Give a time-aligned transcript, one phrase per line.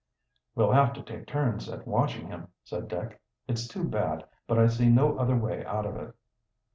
[0.55, 3.21] "We'll have to take turns at watching him," said Dick.
[3.47, 6.11] "It's too bad, but I see no other way out of it."